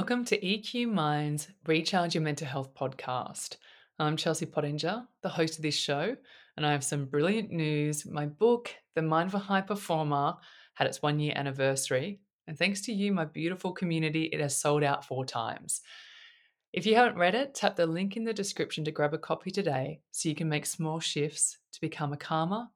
[0.00, 3.56] Welcome to EQ Mind's Recharge Your Mental Health podcast.
[3.98, 6.16] I'm Chelsea Pottenger, the host of this show,
[6.56, 8.06] and I have some brilliant news.
[8.06, 10.36] My book, The Mind Mindful High Performer,
[10.72, 14.82] had its one year anniversary, and thanks to you, my beautiful community, it has sold
[14.82, 15.82] out four times.
[16.72, 19.50] If you haven't read it, tap the link in the description to grab a copy
[19.50, 22.68] today so you can make small shifts to become a calmer,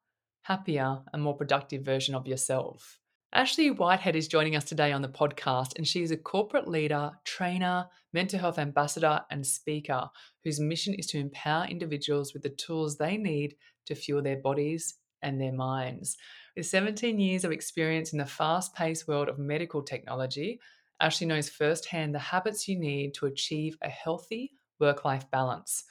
[0.42, 3.00] happier, and more productive version of yourself.
[3.36, 7.10] Ashley Whitehead is joining us today on the podcast, and she is a corporate leader,
[7.24, 10.08] trainer, mental health ambassador, and speaker
[10.44, 13.56] whose mission is to empower individuals with the tools they need
[13.86, 16.16] to fuel their bodies and their minds.
[16.56, 20.60] With 17 years of experience in the fast paced world of medical technology,
[21.00, 25.82] Ashley knows firsthand the habits you need to achieve a healthy work life balance.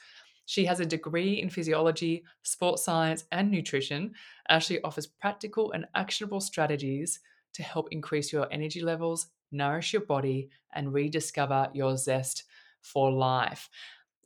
[0.46, 4.14] She has a degree in physiology, sports science, and nutrition.
[4.48, 7.20] Ashley offers practical and actionable strategies
[7.54, 12.44] to help increase your energy levels, nourish your body, and rediscover your zest
[12.82, 13.68] for life.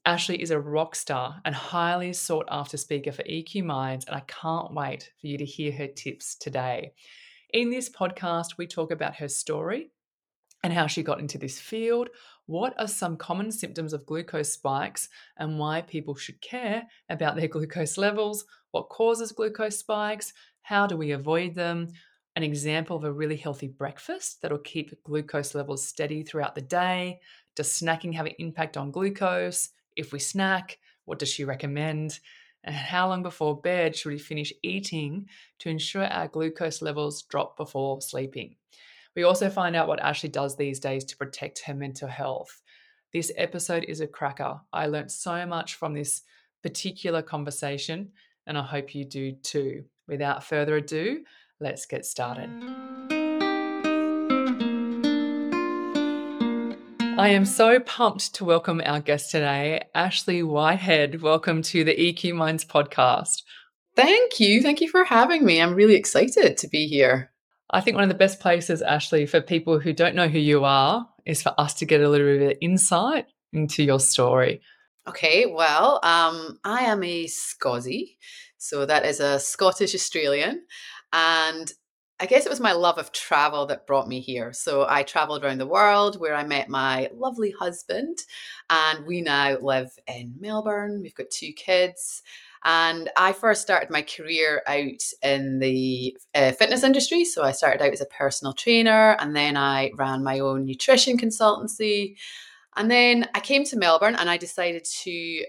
[0.04, 4.20] Ashley is a rock star and highly sought after speaker for EQ Minds, and I
[4.20, 6.92] can't wait for you to hear her tips today.
[7.52, 9.90] In this podcast, we talk about her story
[10.62, 12.08] and how she got into this field.
[12.46, 17.48] What are some common symptoms of glucose spikes and why people should care about their
[17.48, 18.44] glucose levels?
[18.70, 20.32] What causes glucose spikes?
[20.62, 21.88] How do we avoid them?
[22.38, 27.18] An example of a really healthy breakfast that'll keep glucose levels steady throughout the day?
[27.56, 29.70] Does snacking have an impact on glucose?
[29.96, 32.20] If we snack, what does she recommend?
[32.62, 37.56] And how long before bed should we finish eating to ensure our glucose levels drop
[37.56, 38.54] before sleeping?
[39.16, 42.62] We also find out what Ashley does these days to protect her mental health.
[43.12, 44.60] This episode is a cracker.
[44.72, 46.22] I learned so much from this
[46.62, 48.12] particular conversation,
[48.46, 49.86] and I hope you do too.
[50.06, 51.24] Without further ado,
[51.60, 52.50] let's get started.
[57.18, 61.20] I am so pumped to welcome our guest today, Ashley Whitehead.
[61.20, 63.42] Welcome to the EQ Minds podcast.
[63.96, 64.62] Thank you.
[64.62, 65.60] Thank you for having me.
[65.60, 67.32] I'm really excited to be here.
[67.70, 70.64] I think one of the best places, Ashley, for people who don't know who you
[70.64, 74.62] are, is for us to get a little bit of insight into your story.
[75.08, 78.16] Okay, well, um, I am a Scozzy.
[78.58, 80.62] So that is a Scottish Australian.
[81.12, 81.70] And
[82.20, 84.52] I guess it was my love of travel that brought me here.
[84.52, 88.18] So I traveled around the world where I met my lovely husband,
[88.68, 91.00] and we now live in Melbourne.
[91.02, 92.22] We've got two kids.
[92.64, 97.24] And I first started my career out in the uh, fitness industry.
[97.24, 101.16] So I started out as a personal trainer, and then I ran my own nutrition
[101.16, 102.16] consultancy.
[102.76, 105.44] And then I came to Melbourne and I decided to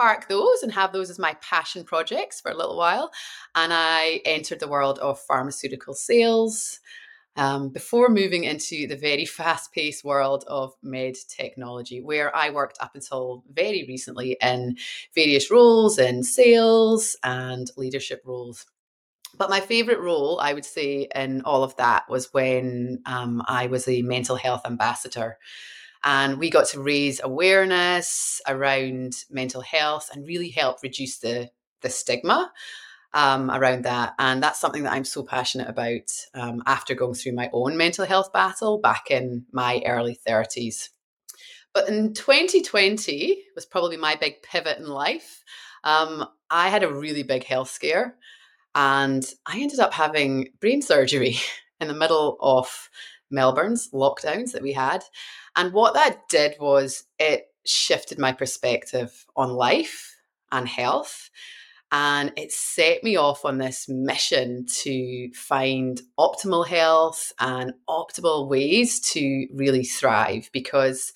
[0.00, 3.10] park those and have those as my passion projects for a little while.
[3.54, 6.80] And I entered the world of pharmaceutical sales
[7.36, 12.78] um, before moving into the very fast paced world of med technology, where I worked
[12.80, 14.76] up until very recently in
[15.14, 18.64] various roles in sales and leadership roles.
[19.36, 23.66] But my favorite role, I would say, in all of that was when um, I
[23.66, 25.38] was a mental health ambassador.
[26.02, 31.50] And we got to raise awareness around mental health and really help reduce the,
[31.82, 32.52] the stigma
[33.12, 34.14] um, around that.
[34.18, 38.06] And that's something that I'm so passionate about um, after going through my own mental
[38.06, 40.90] health battle back in my early 30s.
[41.72, 45.44] But in 2020 was probably my big pivot in life.
[45.84, 48.16] Um, I had a really big health scare
[48.74, 51.36] and I ended up having brain surgery
[51.80, 52.90] in the middle of
[53.30, 55.04] Melbourne's lockdowns that we had.
[55.56, 60.16] And what that did was it shifted my perspective on life
[60.50, 61.30] and health.
[61.92, 69.00] And it set me off on this mission to find optimal health and optimal ways
[69.12, 71.12] to really thrive because,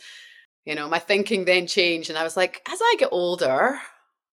[0.64, 2.10] you know, my thinking then changed.
[2.10, 3.78] And I was like, as I get older,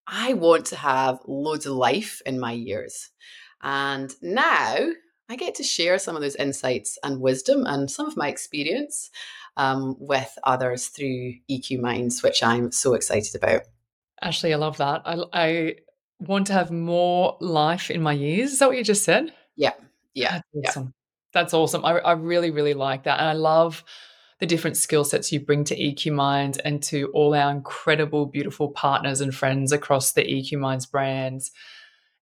[0.06, 3.10] I want to have loads of life in my years.
[3.62, 4.78] And now
[5.32, 9.10] I get to share some of those insights and wisdom and some of my experience
[9.56, 13.62] um, with others through EQ Minds, which I'm so excited about.
[14.20, 15.00] Ashley, I love that.
[15.06, 15.74] I, I
[16.18, 18.52] want to have more life in my years.
[18.52, 19.32] Is that what you just said?
[19.56, 19.72] Yeah.
[20.12, 20.42] Yeah.
[20.52, 20.82] That's awesome.
[20.82, 20.90] Yeah.
[21.32, 21.82] That's awesome.
[21.86, 23.18] I, I really, really like that.
[23.18, 23.84] And I love
[24.38, 28.68] the different skill sets you bring to EQ Minds and to all our incredible, beautiful
[28.68, 31.52] partners and friends across the EQ Minds brands.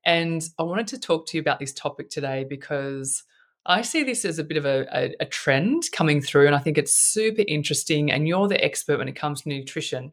[0.04, 3.22] And I wanted to talk to you about this topic today because
[3.66, 6.58] I see this as a bit of a, a, a, trend coming through, and I
[6.58, 8.10] think it's super interesting.
[8.10, 10.12] And you're the expert when it comes to nutrition.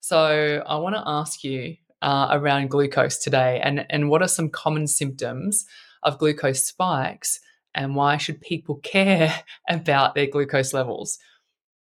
[0.00, 4.48] So I want to ask you uh, around glucose today and, and what are some
[4.48, 5.66] common symptoms
[6.02, 7.40] of glucose spikes
[7.74, 9.34] and why should people care
[9.68, 11.18] about their glucose levels?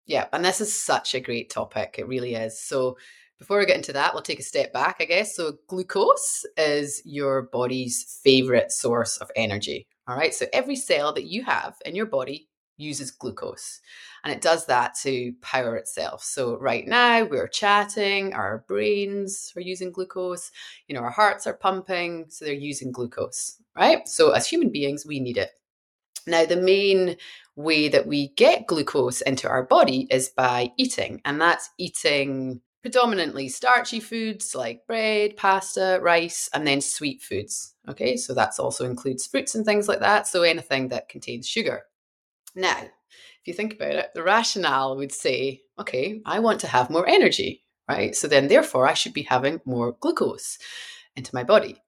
[0.05, 1.95] Yeah, and this is such a great topic.
[1.97, 2.59] It really is.
[2.59, 2.97] So,
[3.43, 5.35] before we get into that, we'll take a step back, I guess.
[5.35, 9.85] So, glucose is your body's favorite source of energy.
[10.07, 10.33] All right.
[10.33, 12.47] So, every cell that you have in your body
[12.77, 13.81] uses glucose
[14.23, 16.23] and it does that to power itself.
[16.23, 20.49] So, right now we're chatting, our brains are using glucose,
[20.87, 24.07] you know, our hearts are pumping, so they're using glucose, right?
[24.07, 25.49] So, as human beings, we need it.
[26.25, 27.17] Now, the main
[27.57, 33.47] way that we get glucose into our body is by eating, and that's eating predominantly
[33.47, 37.73] starchy foods like bread, pasta, rice, and then sweet foods.
[37.89, 40.27] Okay, so that also includes fruits and things like that.
[40.27, 41.83] So anything that contains sugar.
[42.55, 46.89] Now, if you think about it, the rationale would say, okay, I want to have
[46.89, 48.13] more energy, right?
[48.15, 50.59] So then, therefore, I should be having more glucose
[51.15, 51.81] into my body.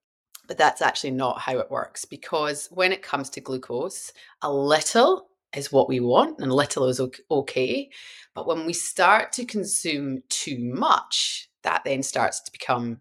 [0.48, 4.12] But that's actually not how it works because when it comes to glucose,
[4.42, 7.00] a little is what we want and little is
[7.30, 7.90] okay.
[8.34, 13.00] But when we start to consume too much, that then starts to become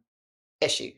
[0.62, 0.92] issue.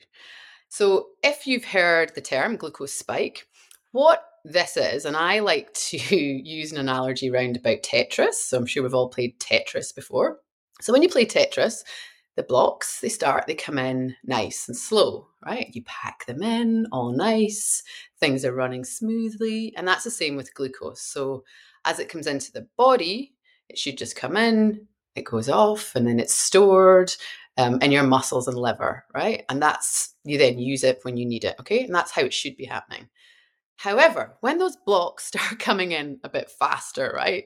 [0.70, 3.48] So if you've heard the term glucose spike,
[3.92, 8.34] what this is, and I like to use an analogy round about Tetris.
[8.34, 10.40] So I'm sure we've all played Tetris before.
[10.82, 11.84] So when you play Tetris,
[12.38, 15.70] the blocks they start they come in nice and slow right?
[15.74, 17.84] You pack them in all nice
[18.20, 21.02] things are running smoothly and that's the same with glucose.
[21.02, 21.44] So
[21.84, 23.34] as it comes into the body
[23.70, 27.12] it should just come in it goes off and then it's stored
[27.58, 29.44] um, in your muscles and liver right?
[29.50, 31.84] And that's you then use it when you need it okay?
[31.84, 33.10] And that's how it should be happening.
[33.78, 37.46] However when those blocks start coming in a bit faster right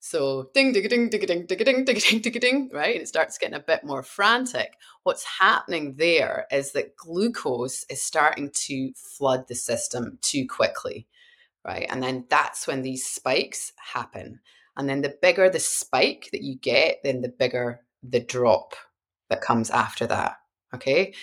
[0.00, 3.00] so ding ding ding ding ding ding ding ding ding ding right?
[3.00, 4.74] It starts getting a bit more frantic.
[5.02, 11.06] What's happening there is that glucose is starting to flood the system too quickly,
[11.66, 11.86] right?
[11.90, 14.40] And then that's when these spikes happen.
[14.76, 18.74] And then the bigger the spike that you get, then the bigger the drop
[19.28, 20.36] that comes after that.
[20.74, 21.14] Okay.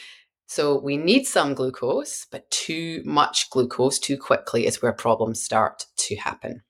[0.45, 5.87] So we need some glucose, but too much glucose too quickly is where problems start
[5.97, 6.61] to happen.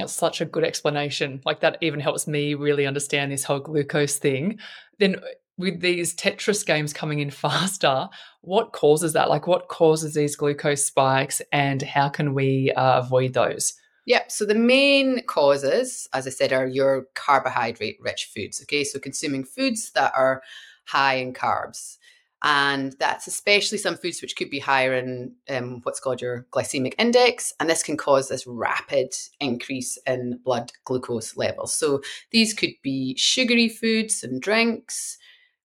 [0.00, 1.40] That's such a good explanation.
[1.44, 4.58] Like that even helps me really understand this whole glucose thing.
[4.98, 5.20] Then uh,
[5.58, 8.08] with these Tetris games coming in faster,
[8.40, 9.28] what causes that?
[9.28, 13.74] Like what causes these glucose spikes and how can we uh, avoid those?
[14.06, 18.60] Yeah, so the main causes, as I said, are your carbohydrate rich foods.
[18.62, 20.42] Okay, so consuming foods that are
[20.86, 21.98] high in carbs
[22.42, 26.94] and that's especially some foods which could be higher in um, what's called your glycemic
[26.98, 31.74] index and this can cause this rapid increase in blood glucose levels.
[31.74, 32.00] So
[32.30, 35.18] these could be sugary foods and drinks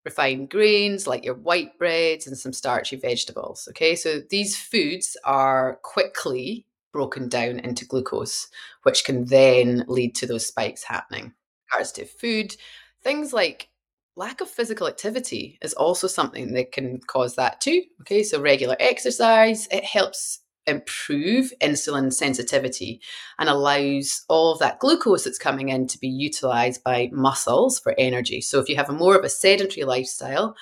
[0.03, 3.95] refined grains like your white breads and some starchy vegetables okay?
[3.95, 8.49] So these foods are quickly broken down into glucose
[8.83, 11.33] which can then lead to those spikes happening.
[11.71, 12.55] Regards to food
[13.01, 13.69] things like
[14.15, 17.83] lack of physical activity is also something that can cause that too.
[18.01, 22.99] Okay, so regular exercise, it helps improve insulin sensitivity
[23.37, 27.93] and allows all of that glucose that's coming in to be utilized by muscles for
[27.97, 28.41] energy.
[28.41, 30.55] So if you have a more of a sedentary lifestyle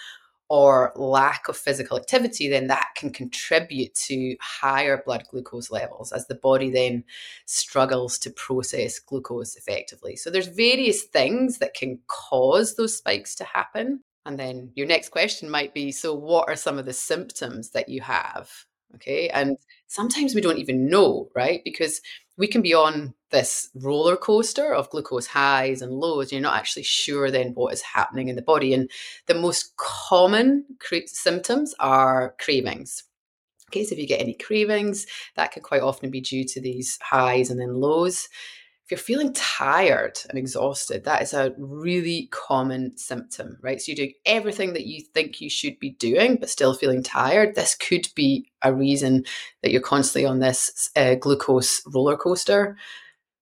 [0.49, 6.27] or lack of physical activity, then that can contribute to higher blood glucose levels as
[6.27, 7.03] the body then
[7.45, 10.15] struggles to process glucose effectively.
[10.15, 14.01] So there's various things that can cause those spikes to happen.
[14.25, 17.89] And then your next question might be so what are some of the symptoms that
[17.89, 18.49] you have?
[18.95, 19.29] Okay.
[19.29, 19.57] And
[19.87, 21.61] sometimes we don't even know, right?
[21.65, 21.99] Because
[22.37, 26.31] we can be on this roller coaster of glucose highs and lows.
[26.31, 28.73] You're not actually sure then what is happening in the body.
[28.73, 28.89] And
[29.27, 33.03] the most common cra- symptoms are cravings.
[33.69, 36.99] Okay, so if you get any cravings, that can quite often be due to these
[37.01, 38.29] highs and then lows.
[38.83, 43.81] If you're feeling tired and exhausted, that is a really common symptom, right?
[43.81, 47.55] So you're doing everything that you think you should be doing, but still feeling tired.
[47.55, 49.23] This could be a reason
[49.61, 52.75] that you're constantly on this uh, glucose roller coaster.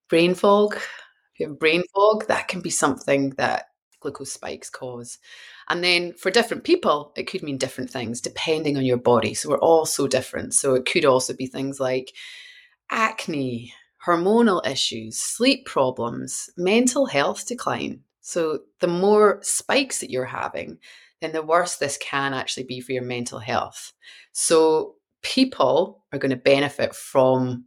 [0.09, 3.69] Brain fog, if you have brain fog, that can be something that
[3.99, 5.17] glucose spikes cause.
[5.69, 9.33] And then for different people, it could mean different things depending on your body.
[9.33, 10.53] So we're all so different.
[10.53, 12.13] So it could also be things like
[12.91, 13.73] acne,
[14.05, 18.01] hormonal issues, sleep problems, mental health decline.
[18.21, 20.77] So, the more spikes that you're having,
[21.21, 23.93] then the worse this can actually be for your mental health.
[24.31, 27.65] So, people are going to benefit from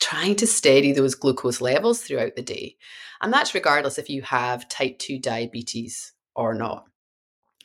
[0.00, 2.76] trying to steady those glucose levels throughout the day.
[3.20, 6.84] And that's regardless if you have type 2 diabetes or not.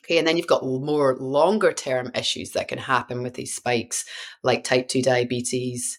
[0.04, 4.04] Okay, and then you've got more longer term issues that can happen with these spikes,
[4.44, 5.98] like type 2 diabetes,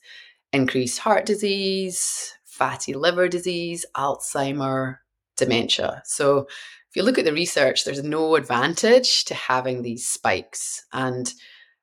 [0.55, 4.99] increased heart disease, fatty liver disease, Alzheimer,
[5.37, 6.03] dementia.
[6.05, 6.47] So
[6.95, 10.87] if you look at the research, there's no advantage to having these spikes.
[10.93, 11.33] And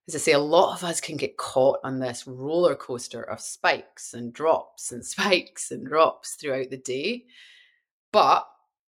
[0.08, 3.42] as I say, a lot of us can get caught on this roller coaster of
[3.42, 7.26] spikes and drops and spikes and drops throughout the day.
[8.14, 8.48] But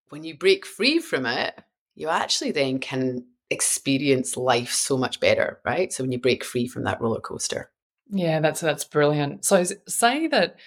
[0.09, 1.59] when you break free from it,
[1.95, 5.91] you actually then can experience life so much better, right?
[5.91, 7.72] So when you break free from that roller coaster.
[8.15, 9.43] Yeah, that's that's brilliant.
[9.43, 10.57] So say that,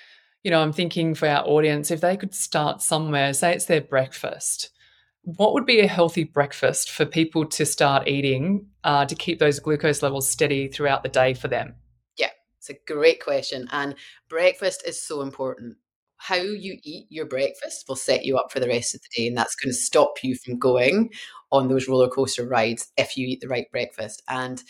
[0.42, 3.80] you know, I'm thinking for our audience, if they could start somewhere, say it's their
[3.80, 4.70] breakfast,
[5.22, 9.60] what would be a healthy breakfast for people to start eating uh, to keep those
[9.60, 11.76] glucose levels steady throughout the day for them?
[12.16, 13.68] Yeah, it's a great question.
[13.70, 13.94] And
[14.28, 15.76] breakfast is so important.
[16.16, 19.28] How you eat your breakfast will set you up for the rest of the day,
[19.28, 21.10] and that's going to stop you from going
[21.52, 24.22] on those roller coaster rides if you eat the right breakfast.
[24.26, 24.64] And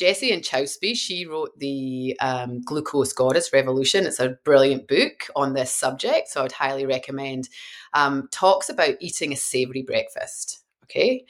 [0.00, 4.06] Jessie Inchauspé, she wrote the um, Glucose Goddess Revolution.
[4.06, 7.50] It's a brilliant book on this subject, so I would highly recommend.
[7.92, 10.60] Um, talks about eating a savory breakfast.
[10.84, 11.26] Okay,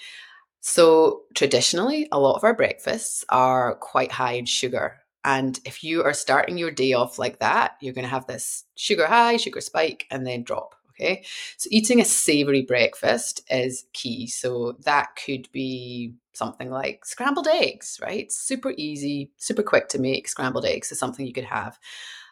[0.61, 4.99] so traditionally, a lot of our breakfasts are quite high in sugar.
[5.25, 8.67] And if you are starting your day off like that, you're going to have this
[8.77, 10.77] sugar high, sugar spike, and then drop.
[10.91, 11.25] Okay.
[11.57, 14.29] So eating a savory breakfast is key.
[14.29, 18.31] So that could be something like scrambled eggs, right?
[18.31, 20.29] Super easy, super quick to make.
[20.29, 21.79] Scrambled eggs is something you could have.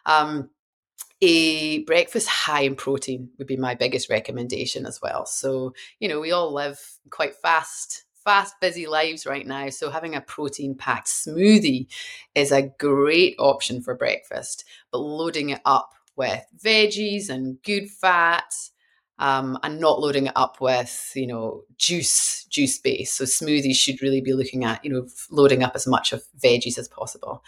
[0.05, 0.49] Um,
[1.21, 5.25] a breakfast high in protein would be my biggest recommendation as well.
[5.25, 6.79] So, you know, we all live
[7.09, 9.69] quite fast, fast, busy lives right now.
[9.69, 11.87] So, having a protein packed smoothie
[12.35, 18.71] is a great option for breakfast, but loading it up with veggies and good fats.
[19.19, 24.01] Um, and not loading it up with you know juice juice base so smoothies should
[24.01, 27.43] really be looking at you know loading up as much of veggies as possible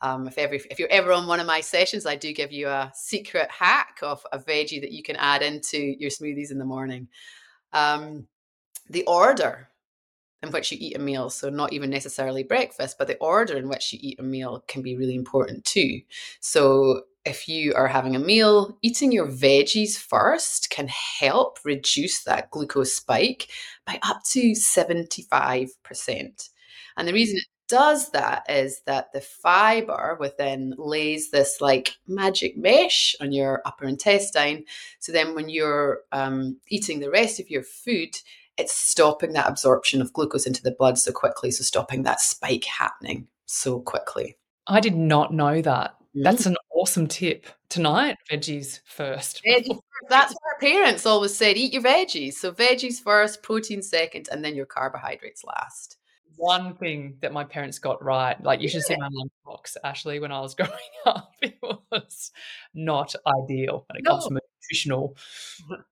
[0.00, 2.68] um, if every if you're ever on one of my sessions i do give you
[2.68, 6.64] a secret hack of a veggie that you can add into your smoothies in the
[6.64, 7.08] morning
[7.72, 8.28] um,
[8.88, 9.68] the order
[10.42, 11.30] in which you eat a meal.
[11.30, 14.82] So, not even necessarily breakfast, but the order in which you eat a meal can
[14.82, 16.00] be really important too.
[16.40, 22.50] So, if you are having a meal, eating your veggies first can help reduce that
[22.50, 23.48] glucose spike
[23.86, 26.48] by up to 75%.
[26.96, 32.56] And the reason it does that is that the fiber within lays this like magic
[32.56, 34.64] mesh on your upper intestine.
[34.98, 38.16] So then when you're um, eating the rest of your food,
[38.56, 41.50] it's stopping that absorption of glucose into the blood so quickly.
[41.50, 44.36] So stopping that spike happening so quickly.
[44.66, 45.97] I did not know that.
[46.14, 46.48] That's mm.
[46.48, 47.46] an awesome tip.
[47.68, 49.42] Tonight, veggies first.
[49.46, 52.34] Veggies That's what our parents always said eat your veggies.
[52.34, 55.96] So, veggies first, protein second, and then your carbohydrates last.
[56.36, 60.30] One thing that my parents got right, like you should see my lunchbox, Ashley, when
[60.32, 60.72] I was growing
[61.04, 62.30] up, it was
[62.74, 64.12] not ideal when it no.
[64.12, 65.16] comes to nutritional.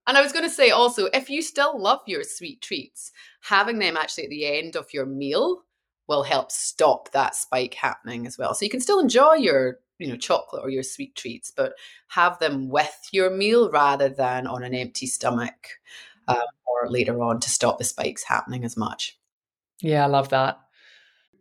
[0.07, 3.79] And I was going to say also, if you still love your sweet treats, having
[3.79, 5.63] them actually at the end of your meal
[6.07, 8.53] will help stop that spike happening as well.
[8.53, 11.73] So you can still enjoy your you know chocolate or your sweet treats but
[12.09, 15.69] have them with your meal rather than on an empty stomach
[16.27, 19.17] um, or later on to stop the spikes happening as much.
[19.81, 20.59] Yeah i love that.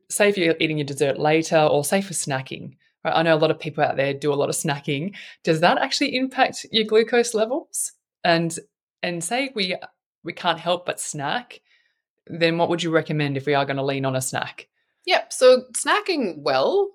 [0.08, 2.76] Say if you're eating your dessert later or say for snacking.
[3.04, 5.14] I know a lot of people out there do a lot of snacking.
[5.44, 7.92] Does that actually impact your glucose levels?
[8.24, 8.56] And
[9.02, 9.76] and say we
[10.24, 11.60] we can't help but snack
[12.26, 14.68] then what would you recommend if we are going to lean on a snack?
[15.06, 15.32] Yep.
[15.32, 16.90] So snacking well,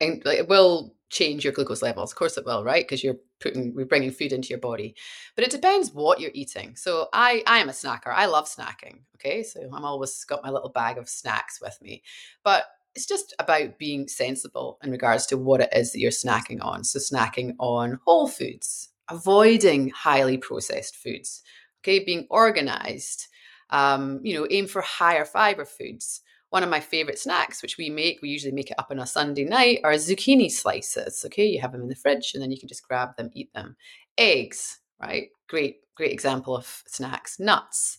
[0.00, 2.12] and it will change your glucose levels.
[2.12, 2.84] Of course, it will, right?
[2.84, 4.94] Because you're putting, we're bringing food into your body.
[5.36, 6.76] But it depends what you're eating.
[6.76, 8.08] So I, I am a snacker.
[8.08, 9.00] I love snacking.
[9.16, 12.02] Okay, so I'm always got my little bag of snacks with me.
[12.42, 16.62] But it's just about being sensible in regards to what it is that you're snacking
[16.62, 16.84] on.
[16.84, 21.42] So snacking on whole foods, avoiding highly processed foods.
[21.82, 23.28] Okay, being organized
[23.74, 26.22] um, you know, aim for higher fiber foods.
[26.50, 29.06] One of my favorite snacks, which we make, we usually make it up on a
[29.06, 31.24] Sunday night, are zucchini slices.
[31.26, 33.52] Okay, you have them in the fridge and then you can just grab them, eat
[33.52, 33.74] them.
[34.16, 35.30] Eggs, right?
[35.48, 37.40] Great, great example of snacks.
[37.40, 37.98] Nuts,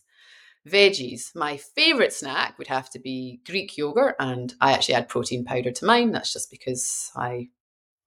[0.66, 1.34] veggies.
[1.34, 5.72] My favorite snack would have to be Greek yogurt, and I actually add protein powder
[5.72, 6.12] to mine.
[6.12, 7.50] That's just because I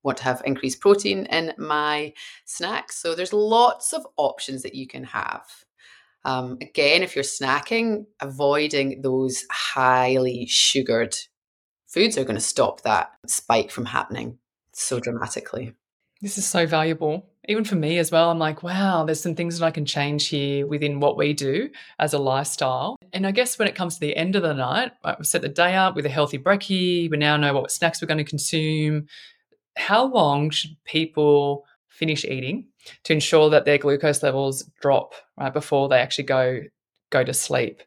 [0.01, 2.13] want to have increased protein in my
[2.45, 2.95] snacks.
[2.95, 5.45] So there's lots of options that you can have.
[6.25, 11.15] Um, again, if you're snacking, avoiding those highly sugared
[11.87, 14.37] foods are going to stop that spike from happening
[14.73, 15.73] so dramatically.
[16.21, 17.29] This is so valuable.
[17.47, 20.27] Even for me as well, I'm like, wow, there's some things that I can change
[20.27, 22.97] here within what we do as a lifestyle.
[23.13, 25.41] And I guess when it comes to the end of the night, right, we've set
[25.41, 27.09] the day up with a healthy brekkie.
[27.09, 29.07] We now know what snacks we're going to consume.
[29.77, 32.67] How long should people finish eating
[33.03, 36.61] to ensure that their glucose levels drop right before they actually go
[37.09, 37.81] go to sleep?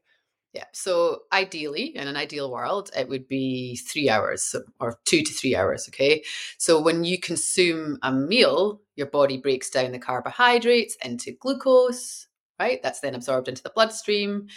[0.53, 0.65] Yeah.
[0.73, 5.57] So ideally, in an ideal world, it would be three hours or two to three
[5.57, 5.89] hours.
[5.89, 6.23] Okay.
[6.59, 12.27] So when you consume a meal, your body breaks down the carbohydrates into glucose,
[12.61, 12.83] right?
[12.83, 14.49] That's then absorbed into the bloodstream.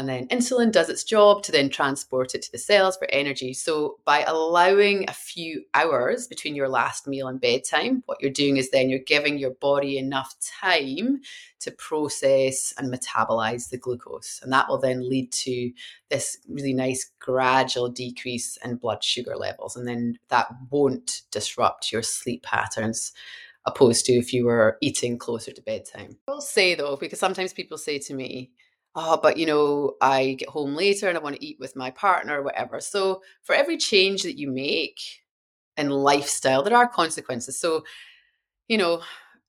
[0.00, 3.52] And then insulin does its job to then transport it to the cells for energy.
[3.52, 8.56] So, by allowing a few hours between your last meal and bedtime, what you're doing
[8.56, 11.20] is then you're giving your body enough time
[11.58, 14.40] to process and metabolize the glucose.
[14.42, 15.70] And that will then lead to
[16.08, 19.76] this really nice gradual decrease in blood sugar levels.
[19.76, 23.12] And then that won't disrupt your sleep patterns
[23.66, 26.16] opposed to if you were eating closer to bedtime.
[26.26, 28.52] I'll say though, because sometimes people say to me,
[28.94, 31.90] oh, but you know, I get home later and I want to eat with my
[31.90, 32.80] partner or whatever.
[32.80, 35.00] So for every change that you make
[35.76, 37.58] in lifestyle, there are consequences.
[37.58, 37.84] So,
[38.68, 39.02] you know,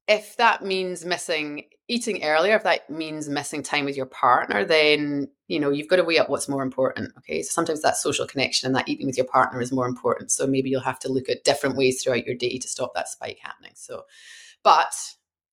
[0.08, 5.28] if that means missing eating earlier, if that means missing time with your partner, then
[5.48, 7.12] you know you've got to weigh up what's more important.
[7.18, 10.32] Okay, so sometimes that social connection and that eating with your partner is more important.
[10.32, 13.10] So maybe you'll have to look at different ways throughout your day to stop that
[13.10, 13.74] spike happening.
[13.76, 14.04] So,
[14.64, 14.94] but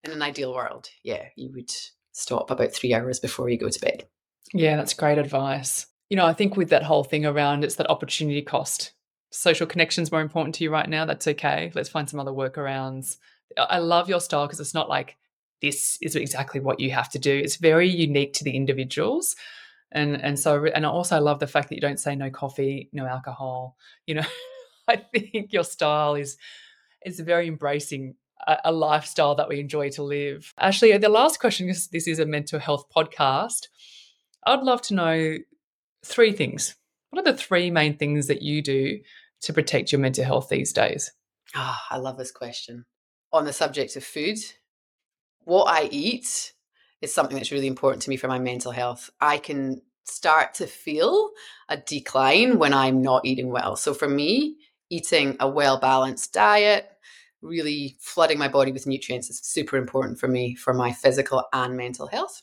[0.04, 1.72] in an ideal world, yeah, you would
[2.18, 4.06] stop about three hours before you go to bed.
[4.52, 5.86] Yeah, that's great advice.
[6.10, 8.92] You know, I think with that whole thing around it's that opportunity cost.
[9.30, 11.04] Social connections more important to you right now.
[11.04, 11.70] That's okay.
[11.74, 13.18] Let's find some other workarounds.
[13.56, 15.16] I love your style because it's not like
[15.60, 17.36] this is exactly what you have to do.
[17.36, 19.36] It's very unique to the individuals.
[19.92, 22.88] And and so and I also love the fact that you don't say no coffee,
[22.92, 23.76] no alcohol.
[24.06, 24.26] You know,
[24.88, 26.36] I think your style is
[27.04, 28.16] is very embracing
[28.64, 30.52] a lifestyle that we enjoy to live.
[30.58, 33.68] Ashley, the last question, because this is a mental health podcast,
[34.46, 35.36] I'd love to know
[36.04, 36.76] three things.
[37.10, 39.00] What are the three main things that you do
[39.42, 41.12] to protect your mental health these days?
[41.54, 42.84] Oh, I love this question.
[43.32, 44.38] On the subject of food,
[45.44, 46.52] what I eat
[47.00, 49.10] is something that's really important to me for my mental health.
[49.20, 51.30] I can start to feel
[51.68, 53.76] a decline when I'm not eating well.
[53.76, 54.56] So for me,
[54.90, 56.90] eating a well balanced diet,
[57.42, 61.76] really flooding my body with nutrients is super important for me for my physical and
[61.76, 62.42] mental health.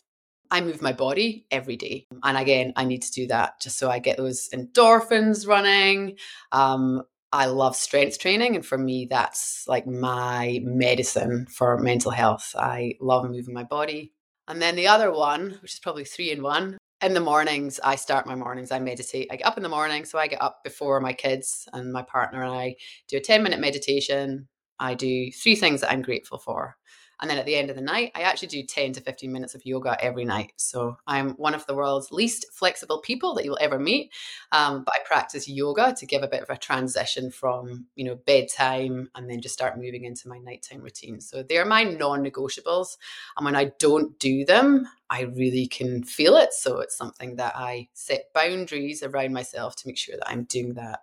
[0.52, 2.06] I move my body every day.
[2.24, 6.18] And again, I need to do that just so I get those endorphins running.
[6.52, 8.56] Um, I love strength training.
[8.56, 12.56] And for me, that's like my medicine for mental health.
[12.58, 14.14] I love moving my body.
[14.48, 17.96] And then the other one, which is probably three in one, in the mornings, I
[17.96, 19.28] start my mornings, I meditate.
[19.32, 20.06] I get up in the morning.
[20.06, 22.76] So I get up before my kids and my partner and I
[23.08, 24.48] do a 10 minute meditation.
[24.80, 26.78] I do three things that I'm grateful for.
[27.22, 29.56] And then at the end of the night, I actually do 10 to 15 minutes
[29.56, 30.54] of yoga every night.
[30.58, 34.12] So I'm one of the world's least flexible people that you'll ever meet.
[34.52, 38.16] Um, but I practice yoga to give a bit of a transition from, you know,
[38.16, 41.22] bedtime and then just start moving into my nighttime routine.
[41.22, 42.98] So they're my non negotiables.
[43.38, 46.54] And when I don't do them, I really can feel it.
[46.54, 50.74] So it's something that I set boundaries around myself to make sure that I'm doing
[50.74, 51.02] that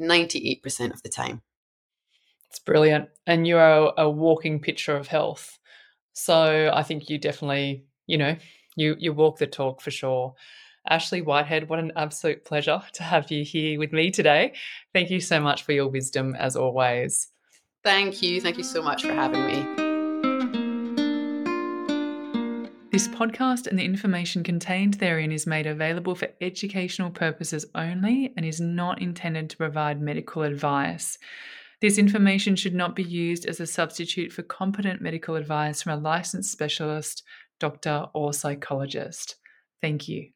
[0.00, 1.42] 98% of the time.
[2.52, 3.08] It's brilliant.
[3.26, 5.58] And you are a walking picture of health.
[6.12, 8.36] So I think you definitely, you know,
[8.76, 10.34] you you walk the talk for sure.
[10.86, 14.52] Ashley Whitehead, what an absolute pleasure to have you here with me today.
[14.92, 17.28] Thank you so much for your wisdom as always.
[17.84, 18.38] Thank you.
[18.42, 19.62] Thank you so much for having me.
[22.90, 28.44] This podcast and the information contained therein is made available for educational purposes only and
[28.44, 31.16] is not intended to provide medical advice.
[31.82, 36.00] This information should not be used as a substitute for competent medical advice from a
[36.00, 37.24] licensed specialist,
[37.58, 39.34] doctor, or psychologist.
[39.80, 40.30] Thank you.